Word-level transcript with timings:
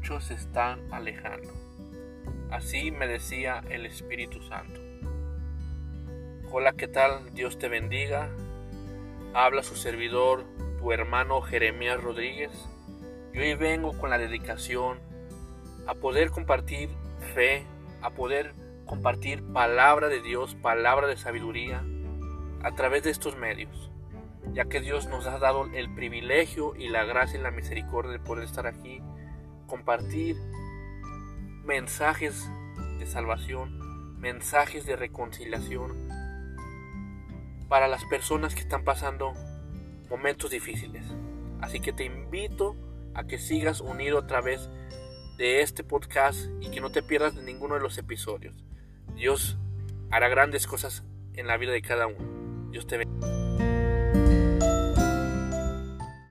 muchos 0.00 0.30
están 0.30 0.80
alejando. 0.92 1.52
Así 2.50 2.90
me 2.90 3.06
decía 3.06 3.62
el 3.68 3.84
Espíritu 3.84 4.40
Santo. 4.40 4.80
Hola, 6.50 6.72
¿qué 6.72 6.88
tal? 6.88 7.34
Dios 7.34 7.58
te 7.58 7.68
bendiga. 7.68 8.30
Habla 9.34 9.62
su 9.62 9.76
servidor, 9.76 10.46
tu 10.78 10.90
hermano 10.92 11.42
Jeremías 11.42 12.02
Rodríguez. 12.02 12.50
Y 13.34 13.40
hoy 13.40 13.54
vengo 13.56 13.92
con 13.98 14.08
la 14.08 14.16
dedicación 14.16 15.00
a 15.86 15.92
poder 15.92 16.30
compartir 16.30 16.88
fe, 17.34 17.66
a 18.00 18.08
poder 18.08 18.54
compartir 18.86 19.42
palabra 19.52 20.08
de 20.08 20.22
Dios, 20.22 20.54
palabra 20.54 21.08
de 21.08 21.18
sabiduría 21.18 21.84
a 22.62 22.74
través 22.74 23.02
de 23.02 23.10
estos 23.10 23.36
medios, 23.36 23.90
ya 24.54 24.64
que 24.64 24.80
Dios 24.80 25.08
nos 25.08 25.26
ha 25.26 25.38
dado 25.38 25.66
el 25.74 25.92
privilegio 25.94 26.74
y 26.74 26.88
la 26.88 27.04
gracia 27.04 27.38
y 27.38 27.42
la 27.42 27.50
misericordia 27.50 28.12
de 28.12 28.18
poder 28.18 28.44
estar 28.44 28.66
aquí, 28.66 29.02
compartir 29.70 30.36
mensajes 31.64 32.50
de 32.98 33.06
salvación, 33.06 34.20
mensajes 34.20 34.84
de 34.84 34.96
reconciliación 34.96 36.08
para 37.68 37.86
las 37.86 38.04
personas 38.04 38.56
que 38.56 38.62
están 38.62 38.82
pasando 38.82 39.32
momentos 40.10 40.50
difíciles. 40.50 41.04
Así 41.60 41.78
que 41.78 41.92
te 41.92 42.04
invito 42.04 42.74
a 43.14 43.24
que 43.24 43.38
sigas 43.38 43.80
unido 43.80 44.18
a 44.18 44.26
través 44.26 44.68
de 45.38 45.62
este 45.62 45.84
podcast 45.84 46.48
y 46.60 46.70
que 46.70 46.80
no 46.80 46.90
te 46.90 47.02
pierdas 47.02 47.34
ninguno 47.34 47.76
de 47.76 47.80
los 47.80 47.96
episodios. 47.96 48.64
Dios 49.14 49.56
hará 50.10 50.28
grandes 50.28 50.66
cosas 50.66 51.04
en 51.34 51.46
la 51.46 51.56
vida 51.56 51.70
de 51.70 51.82
cada 51.82 52.08
uno. 52.08 52.70
Dios 52.72 52.88
te 52.88 52.98
bendiga. 52.98 53.49